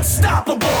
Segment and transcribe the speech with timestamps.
[0.00, 0.79] unstoppable.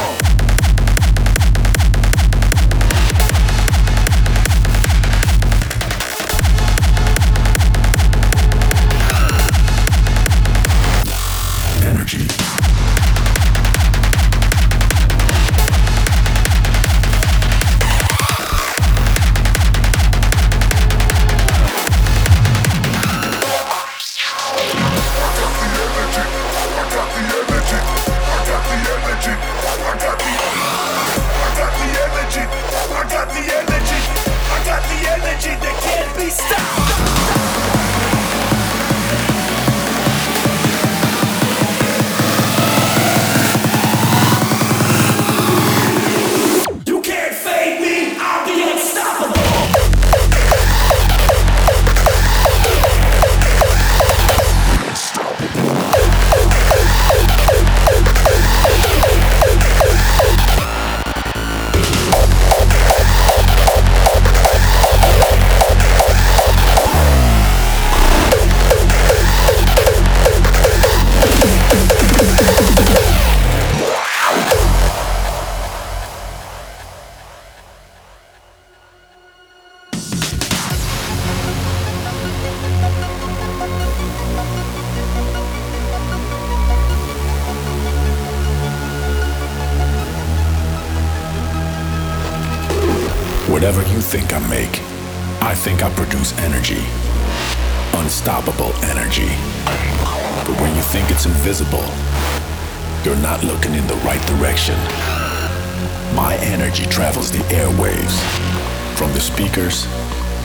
[109.00, 109.86] From the speakers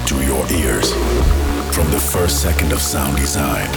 [0.08, 0.94] to your ears.
[1.76, 3.68] From the first second of sound design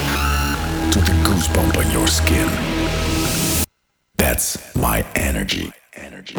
[0.92, 2.48] to the goosebump on your skin.
[4.16, 5.72] That's my energy.
[5.94, 6.36] energy.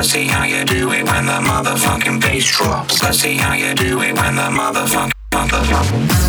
[0.00, 3.02] Let's see how you do it when the motherfucking bass drops.
[3.02, 6.19] Let's see how you do it when the motherfucking motherfucking.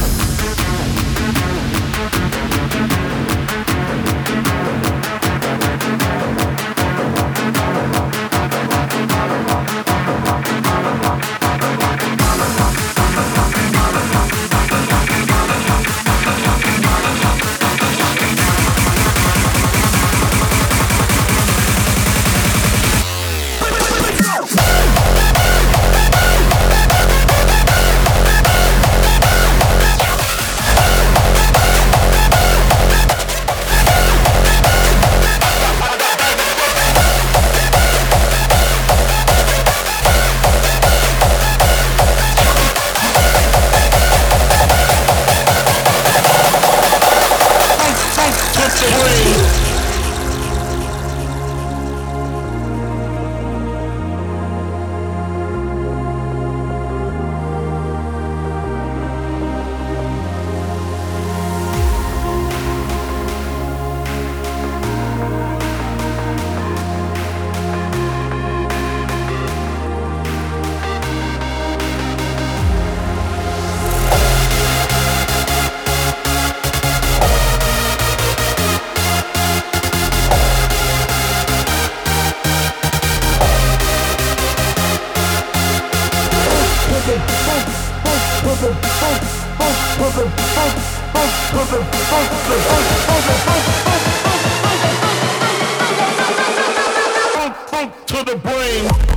[98.07, 99.10] to the brain.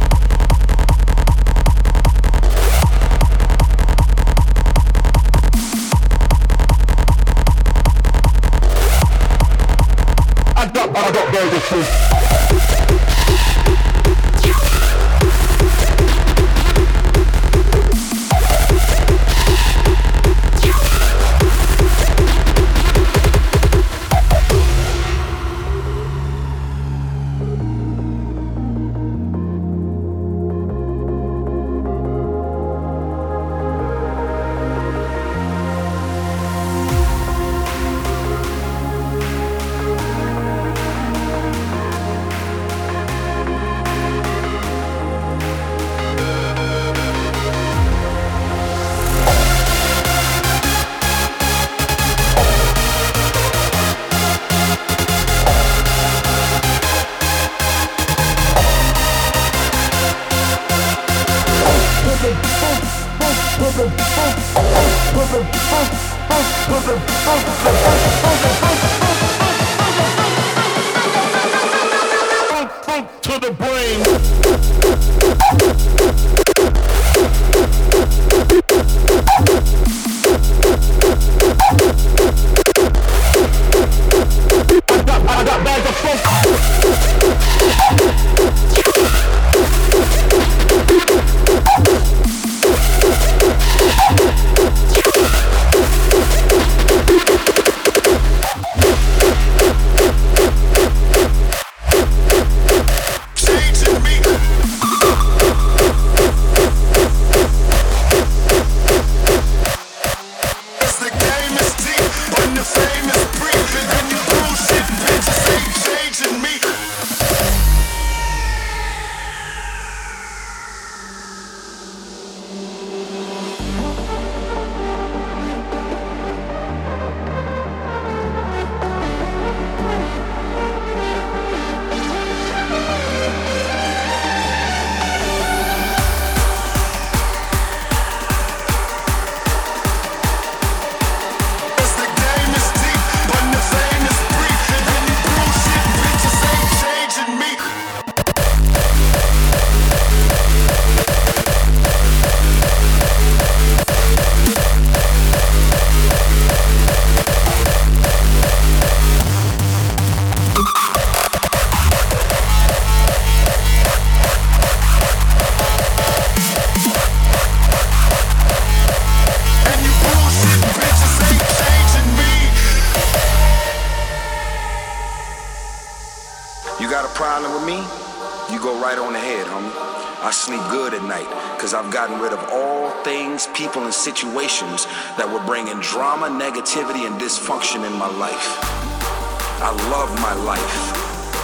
[189.91, 190.75] Love my life.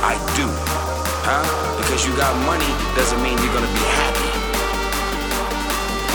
[0.03, 0.47] I do.
[1.27, 1.45] Huh?
[1.81, 4.31] Because you got money doesn't mean you're gonna be happy.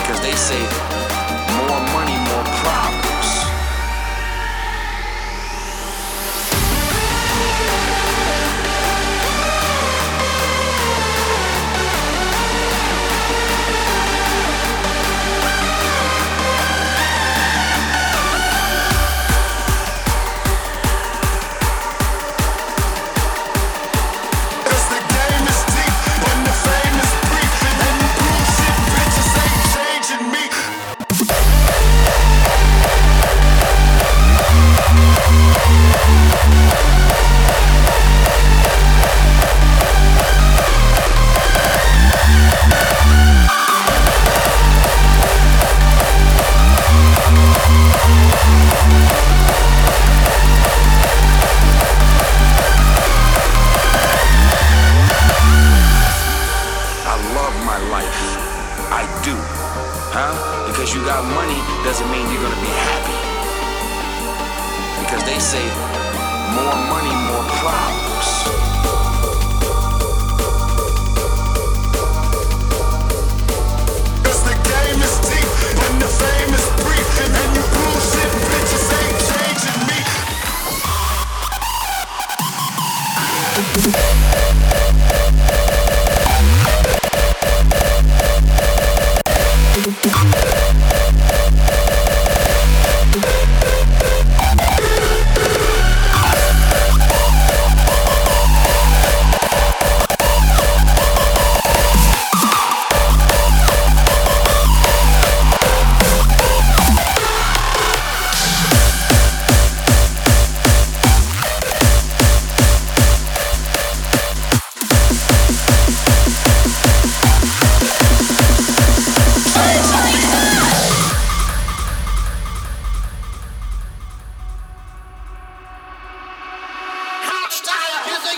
[0.01, 0.94] Because they say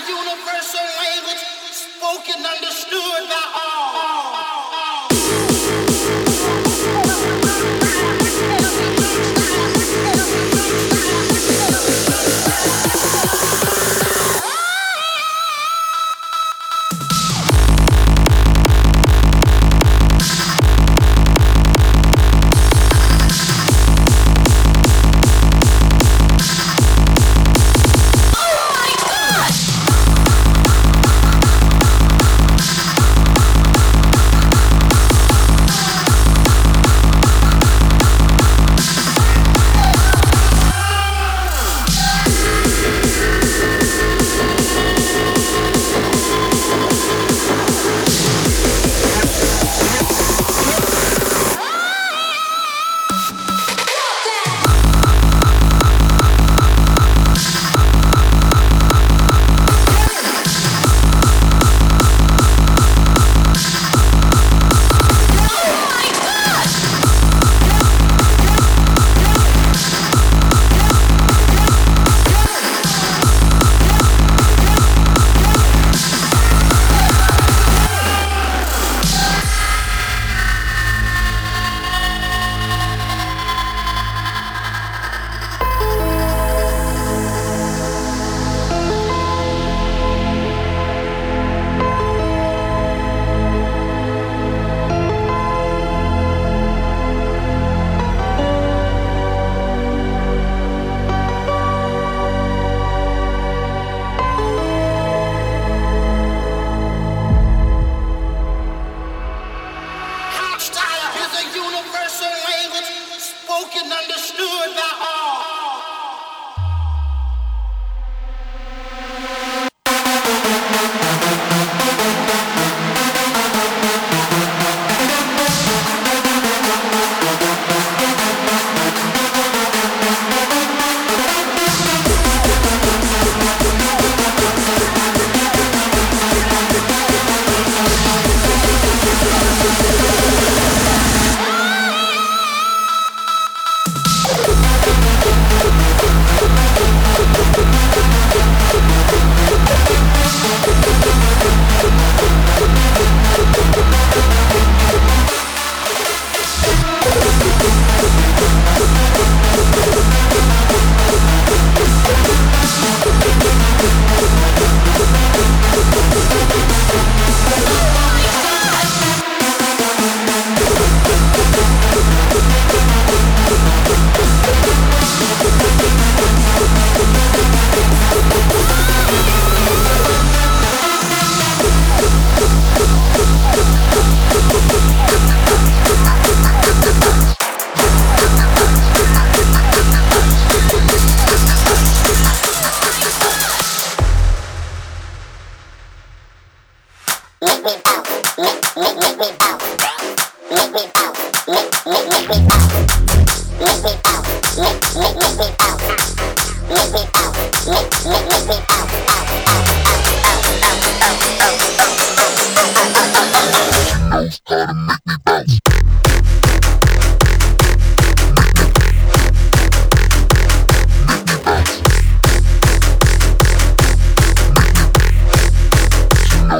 [0.06, 4.27] universal language spoken, understood by all.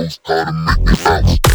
[0.04, 1.47] house, call to make me bounce.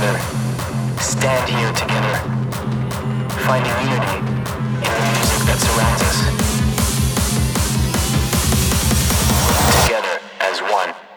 [0.00, 0.18] together,
[0.98, 2.16] stand here together,
[3.44, 6.18] finding unity in the music that surrounds us.
[9.84, 11.09] Together as one.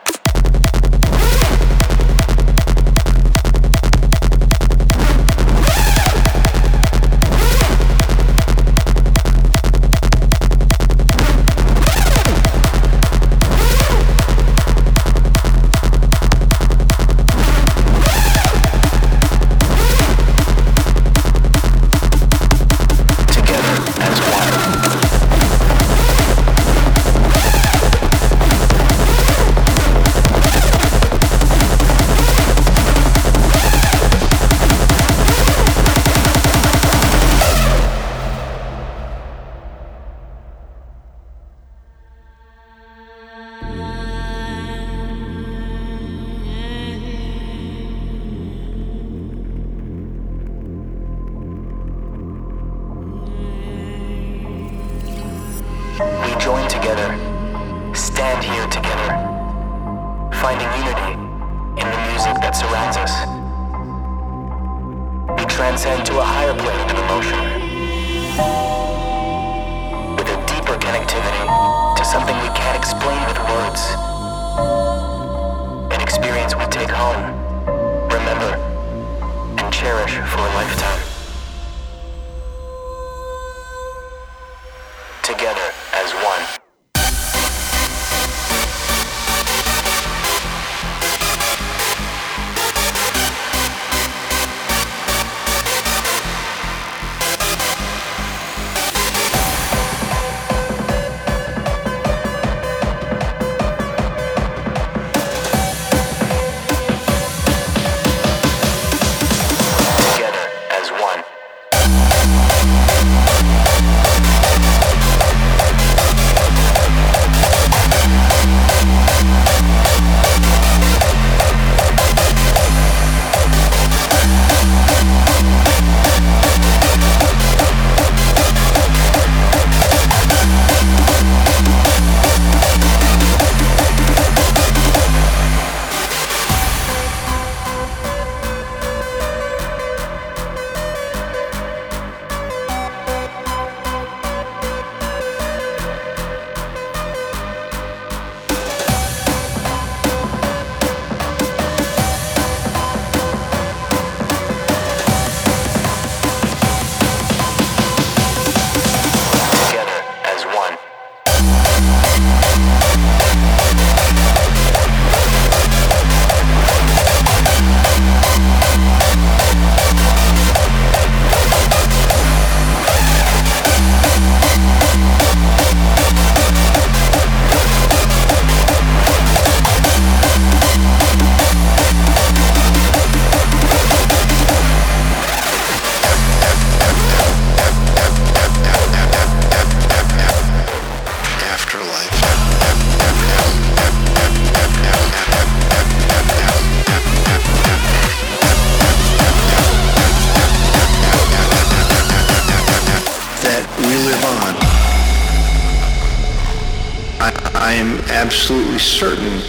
[208.74, 209.40] Absolutely certain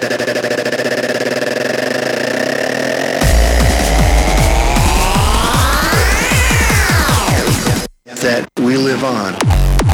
[8.06, 9.85] that that that we live on.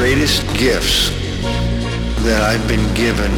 [0.00, 1.10] Greatest gifts
[2.24, 3.28] that I've been given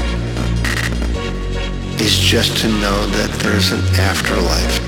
[1.99, 4.79] is just to know that there's an afterlife,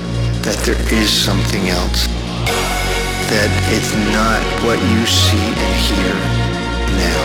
[0.47, 2.07] that there is something else,
[3.27, 6.15] that it's not what you see and hear
[6.95, 7.23] now.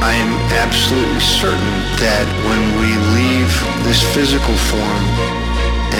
[0.00, 3.52] I am absolutely certain that when we leave
[3.84, 5.04] this physical form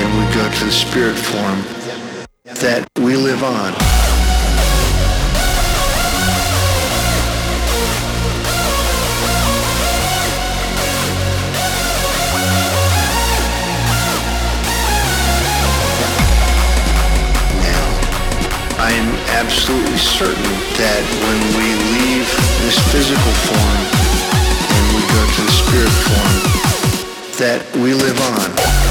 [0.00, 1.60] and we go to the spirit form,
[2.64, 4.09] that we live on.
[19.38, 22.26] Absolutely certain that when we leave
[22.66, 23.80] this physical form
[24.74, 26.36] and we go to the spirit form,
[27.38, 28.89] that we live on.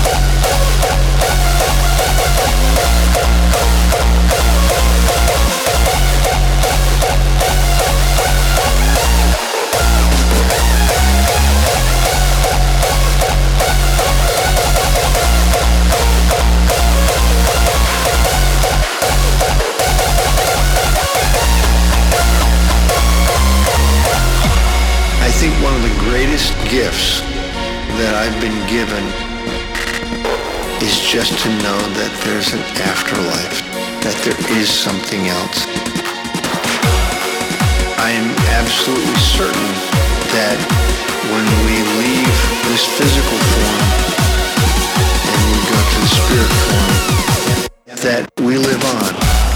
[31.19, 33.59] Just to know that there's an afterlife,
[33.99, 35.67] that there is something else.
[37.99, 39.69] I am absolutely certain
[40.31, 40.55] that
[41.27, 42.39] when we leave
[42.71, 43.83] this physical form
[45.27, 46.95] and we go to the spirit form,
[47.99, 49.49] that we live on.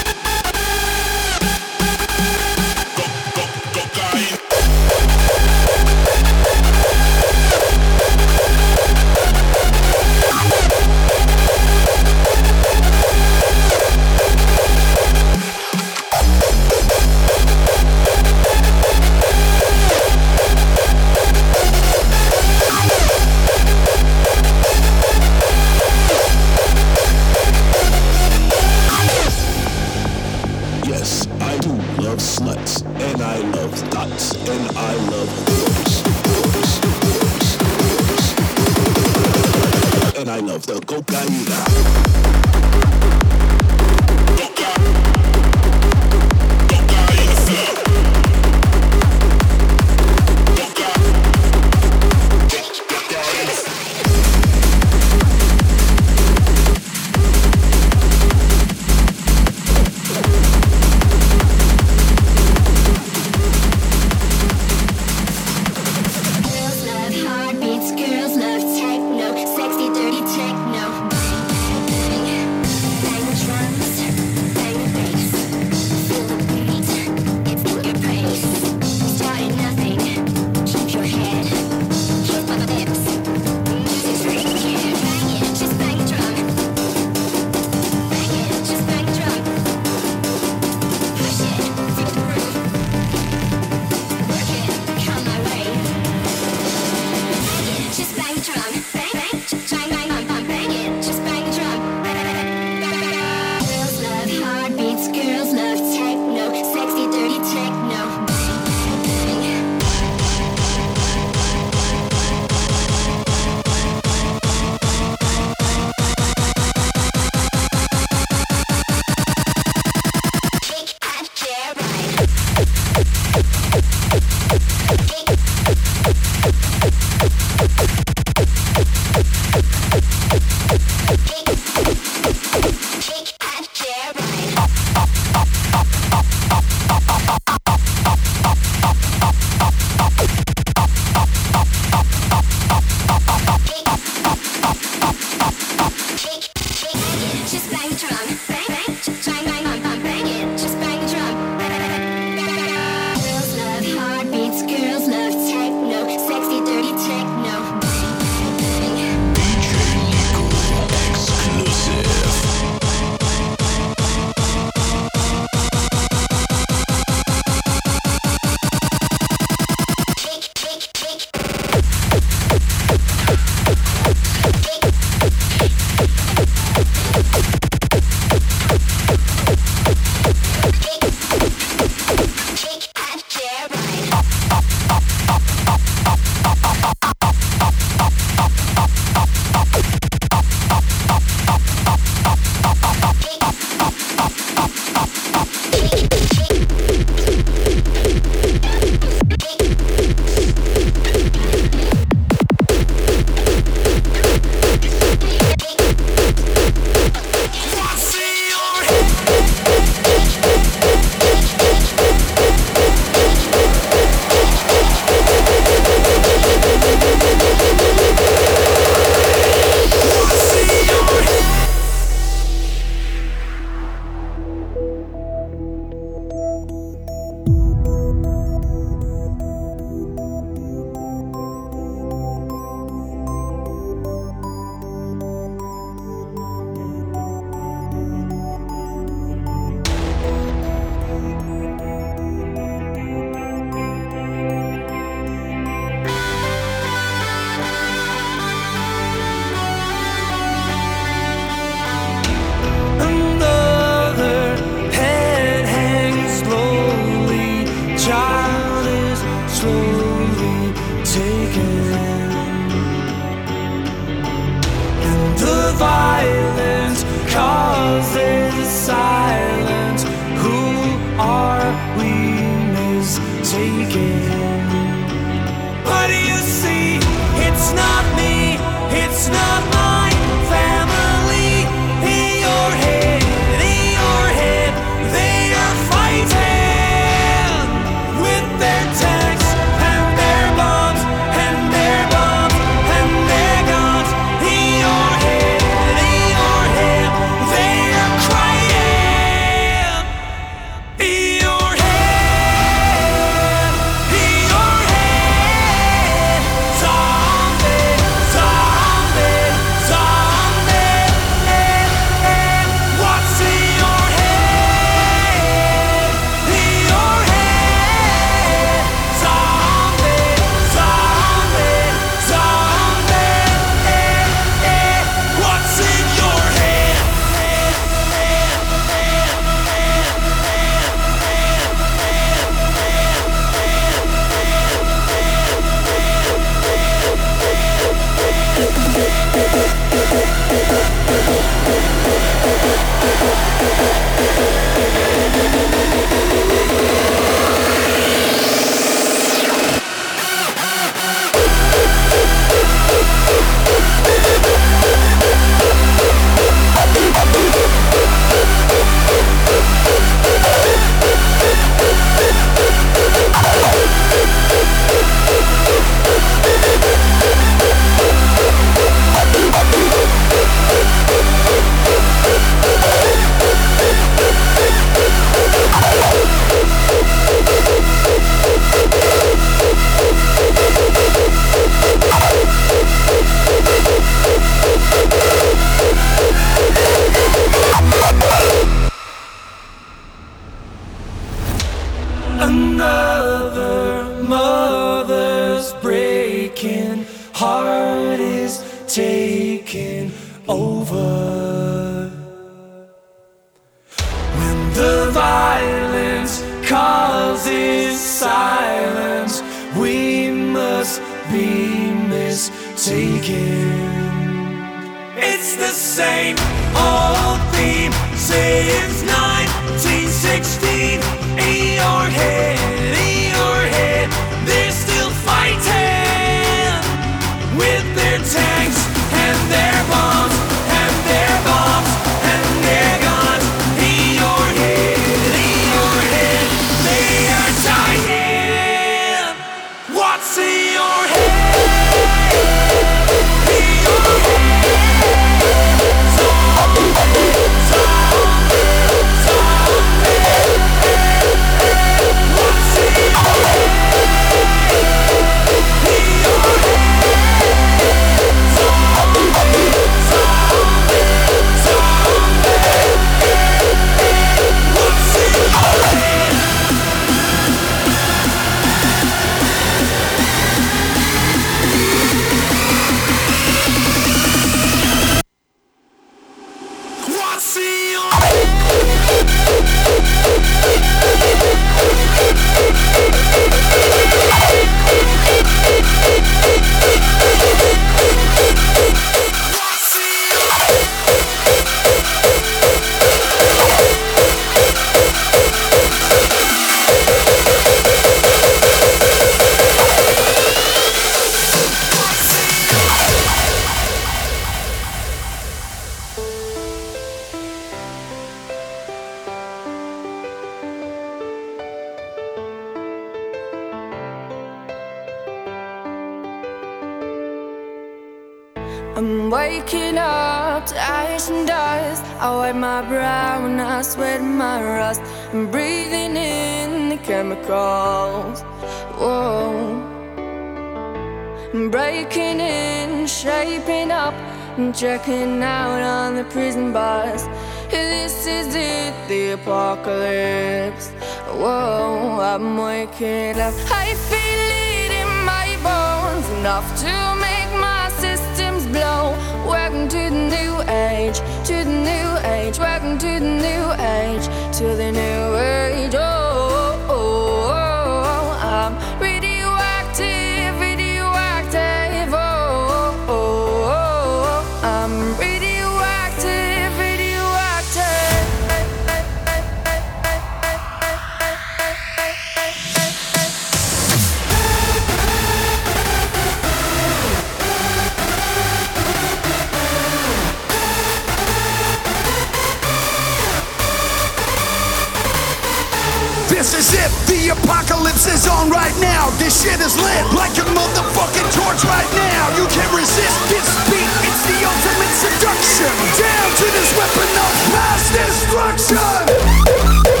[588.41, 589.09] on right now.
[589.17, 592.29] This shit is lit like a motherfucking torch right now.
[592.37, 595.69] You can't resist this beat, it's the ultimate seduction.
[595.97, 600.00] Down to this weapon of mass destruction.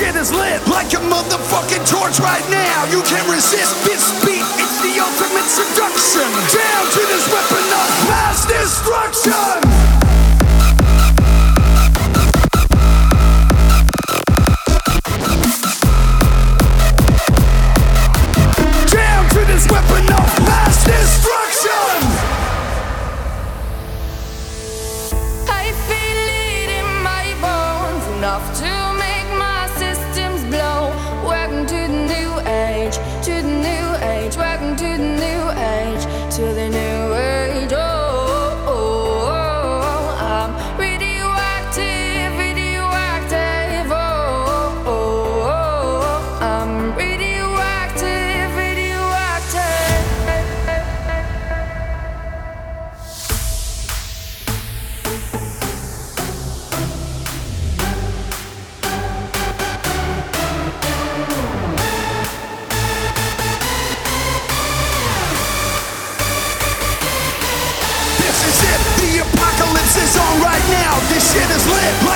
[0.00, 2.84] shit is lit like a motherfucking torch right now.
[2.90, 6.28] You can't resist this beat, it's the ultimate seduction.
[6.56, 9.69] Down to this weapon of mass destruction.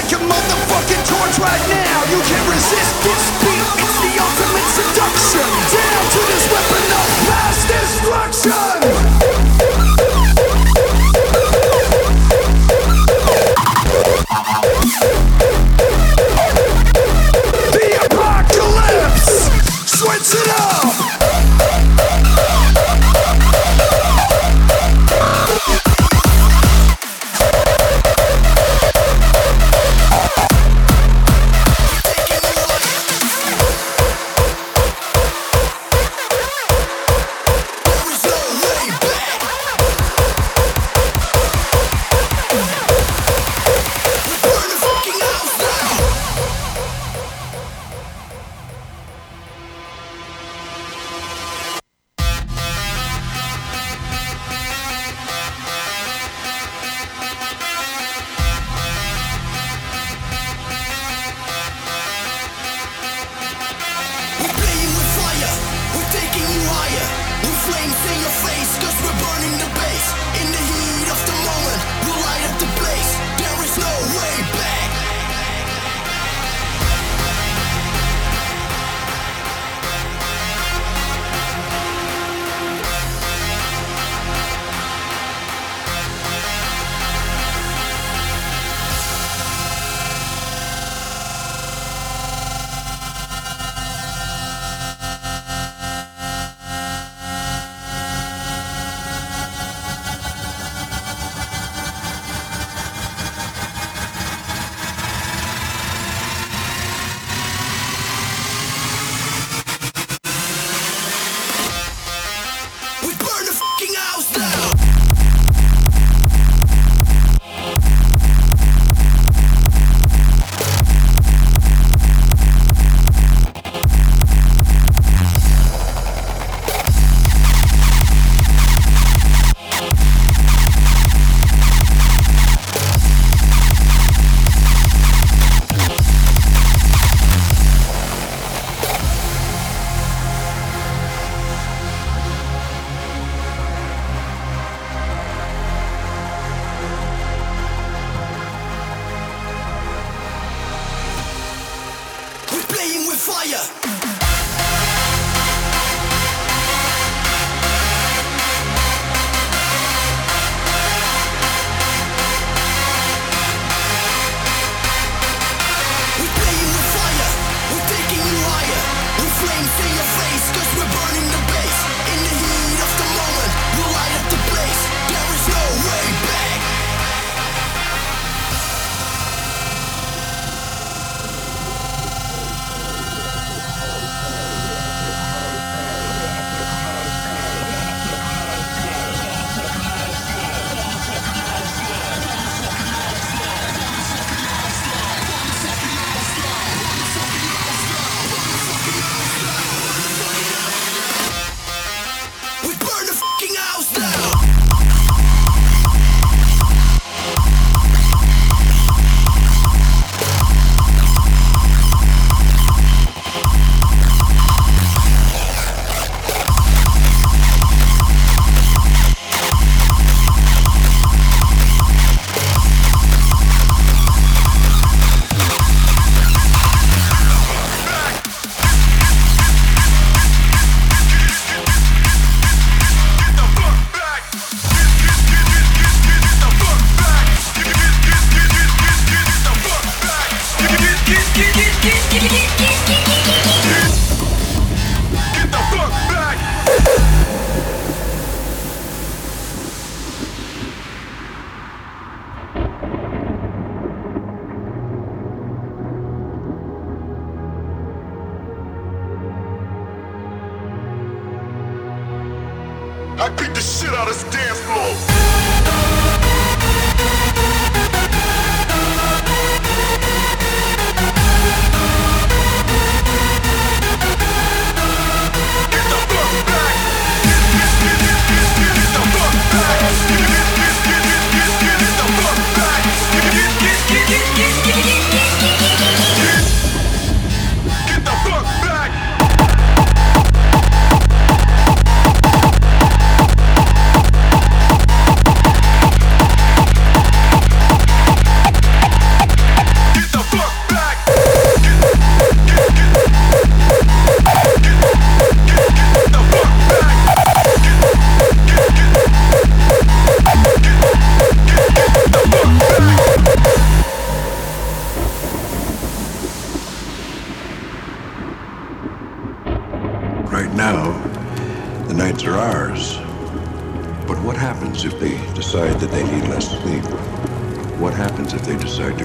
[0.04, 2.04] like a motherfucking torch right now.
[2.12, 5.48] You can't resist this beat, it's the ultimate seduction.
[5.72, 8.93] Down to this weapon of mass destruction.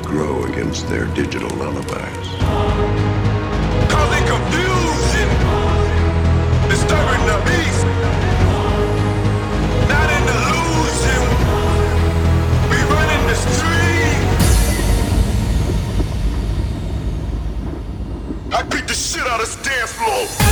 [0.02, 2.28] to grow against their digital lullabies.
[3.90, 5.30] Causing confusion,
[6.70, 7.84] disturbing the peace.
[9.90, 11.22] Not an illusion,
[12.70, 14.24] we running the street.
[18.54, 20.49] I beat the shit out of this dance floor.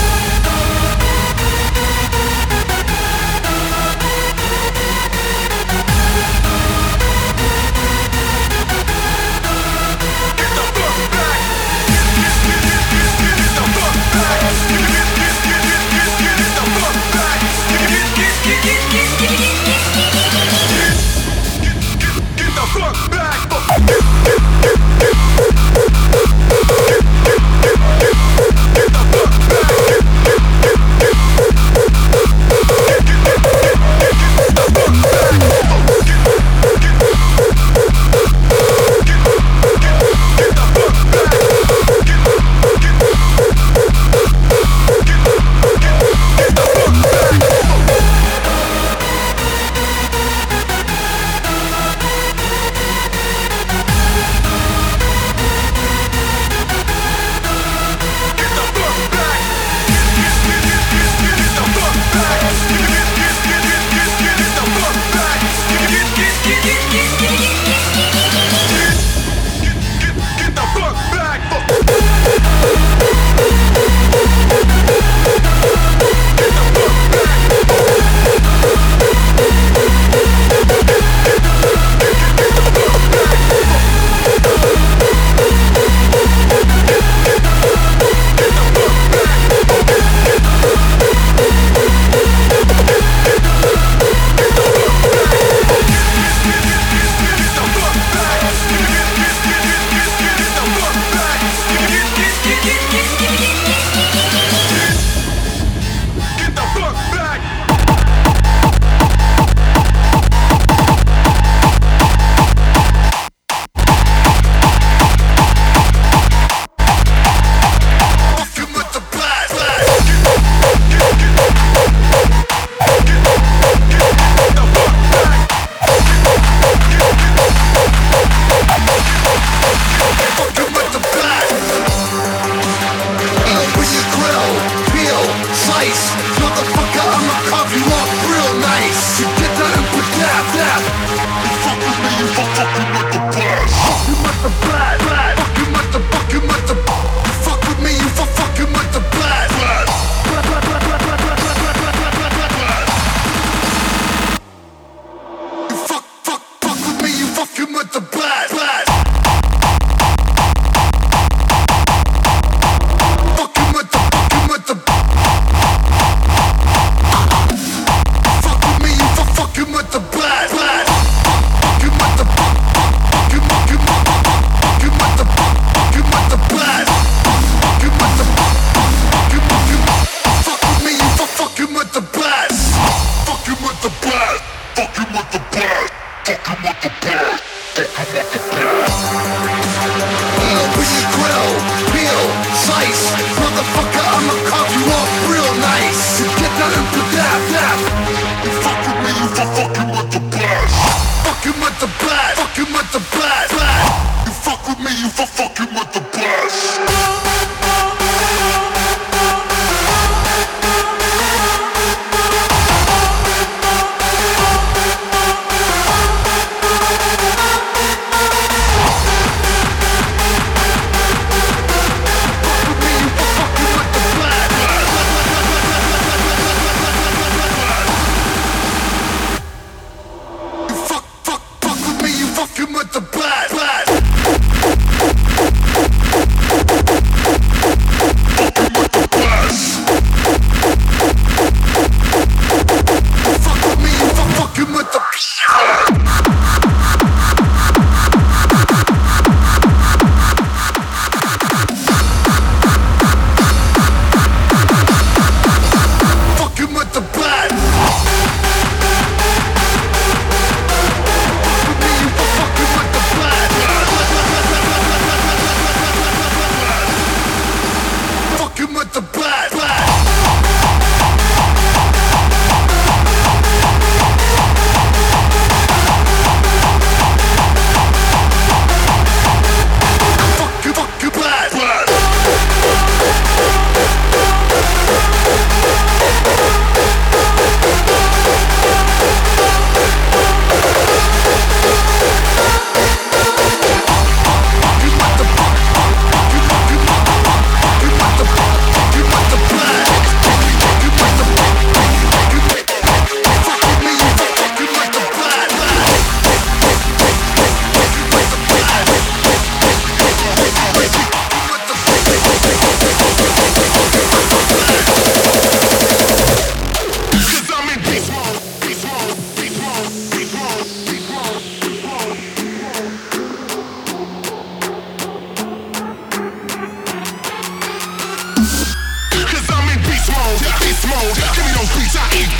[22.80, 23.07] fuck.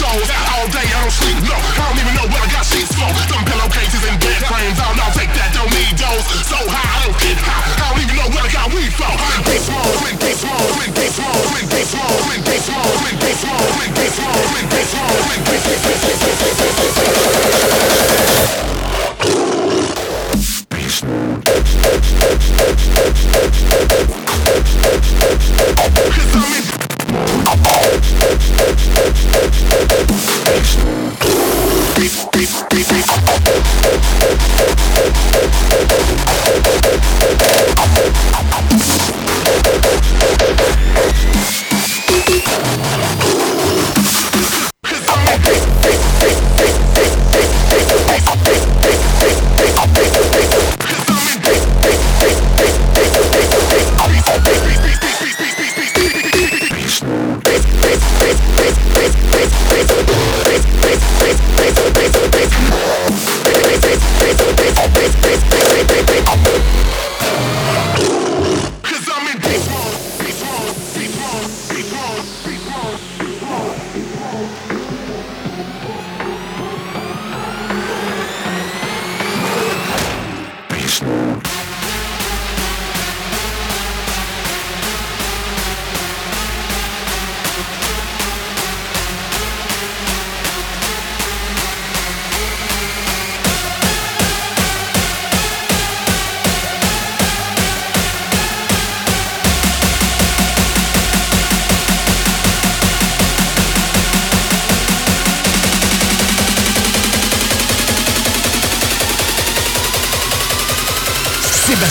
[0.08, 3.12] all day, I don't sleep, no I don't even know what I got sheets for
[3.28, 6.98] some pillowcases and bed frames, I'll not take that, don't need those So high, I
[7.04, 9.58] don't get high, I don't even know what I got weed for I'm in be
[9.68, 10.00] mode.
[10.00, 10.72] I'm in and mode.
[10.72, 11.48] I'm in small, mode.
[11.48, 12.16] I'm in be mode.
[12.18, 12.98] I'm in and mode.
[12.98, 13.68] I'm in small, mode.
[13.68, 13.84] I'm
[14.56, 15.18] in be mode.
[15.18, 16.67] I'm in and mode.